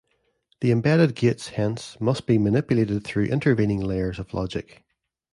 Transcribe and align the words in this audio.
The 0.61 0.71
embedded 0.71 1.13
gates, 1.13 1.49
hence, 1.49 1.95
must 2.01 2.25
be 2.25 2.39
manipulated 2.39 3.03
through 3.03 3.25
intervening 3.25 3.81
layers 3.81 4.17
of 4.17 4.33
logic. 4.33 4.83